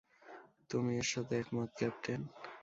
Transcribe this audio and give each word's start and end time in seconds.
তুমি 0.69 0.91
এর 0.97 1.07
সাথে 1.13 1.33
একমত, 1.41 1.69
ক্যাপ্টেন? 1.79 2.21